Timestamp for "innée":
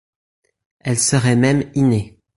1.75-2.17